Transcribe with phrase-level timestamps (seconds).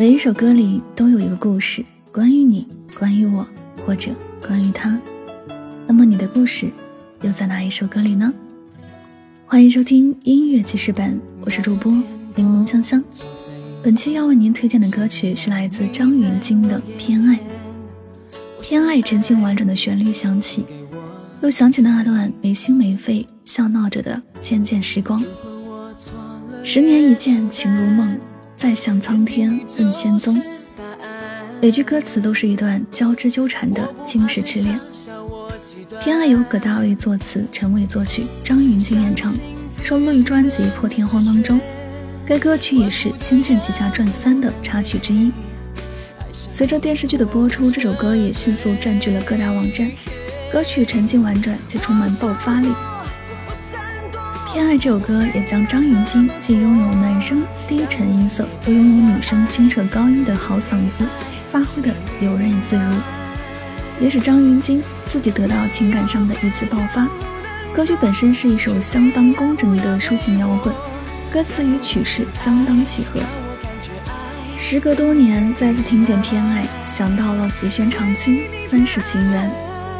[0.00, 2.66] 每一首歌里都有一个故事，关于你，
[2.98, 3.46] 关于我，
[3.84, 4.98] 或者关于他。
[5.86, 6.70] 那么你的故事
[7.20, 8.32] 又在哪一首歌里呢？
[9.44, 11.92] 欢迎收听音乐记事本，我是主播
[12.34, 13.04] 柠檬香香。
[13.82, 17.36] 本期要为您推荐的歌曲是来自张芸京的《偏爱》。
[18.62, 20.64] 偏爱沉静婉转的旋律响起，
[21.42, 25.22] 又想起那段没心没肺笑闹着的渐渐时光。
[26.64, 28.18] 十年一见情如梦，
[28.60, 30.38] 再向苍天问仙踪。
[31.62, 34.78] 每句歌词都是一段交织纠缠的惊世痴恋。
[35.98, 39.32] 偏爱由葛大卫作词，陈伟作曲，张芸京演唱，
[39.82, 41.58] 收录于专辑《破天荒》当中。
[42.26, 45.32] 该歌曲也是《仙剑奇侠传三》的插曲之一。
[46.30, 49.90] 随着电视剧的播出，这首歌也迅速占据了各大网站。
[50.52, 52.68] 歌曲沉静婉转，且充满爆发力。
[54.52, 61.04] 偏爱这首歌也将张芸京既拥有男生低沉音色，又拥有女生清澈高音的好嗓子
[61.48, 62.92] 发挥的游刃自如，
[64.00, 67.06] 也使张芸京自己得到情感上的一次爆发。
[67.72, 70.74] 歌曲本身是一首相当工整的抒情摇滚，
[71.32, 73.20] 歌词与曲式相当契合。
[74.58, 79.48] 时隔多年再次听见偏爱，想到了紫萱长青三世情缘，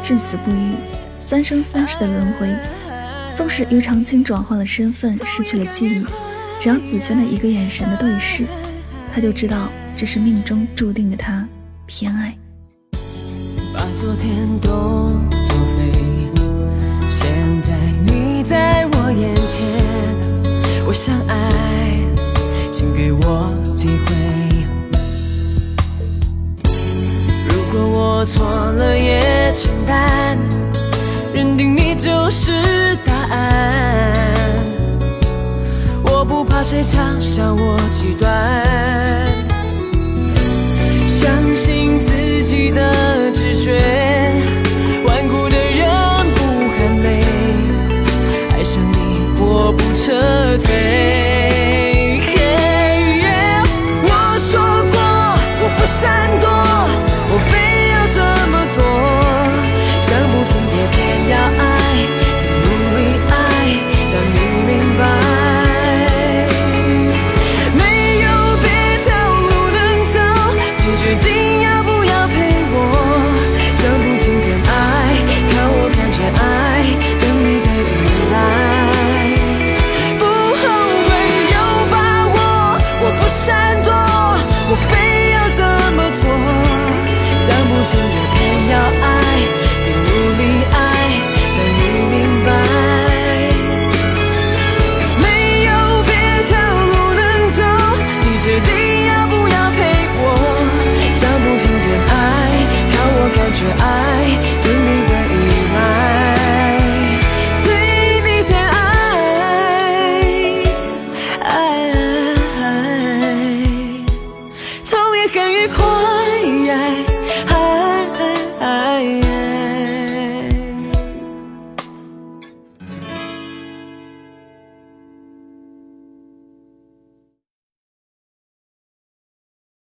[0.03, 0.75] 至死不渝，
[1.21, 2.53] 三生三世的轮回。
[3.35, 6.05] 纵使于长青转换了身份，失去了记忆，
[6.59, 8.45] 只要紫萱的一个眼神的对视，
[9.13, 11.47] 他就知道这是命中注定的他
[11.85, 12.37] 偏爱。
[13.73, 14.67] 把昨天都
[15.47, 15.91] 作废，
[17.09, 17.73] 现在
[18.05, 19.65] 你在我眼前，
[20.85, 21.99] 我想爱，
[22.71, 23.95] 请给我机会。
[27.47, 30.10] 如果我错了也承担，
[36.71, 38.31] 谁嘲笑我极端，
[41.05, 43.77] 相信自己的直觉，
[45.05, 45.85] 顽固的人
[46.33, 47.25] 不喊累，
[48.53, 48.95] 爱上你
[49.37, 51.10] 我不撤退。
[103.69, 104.50] 爱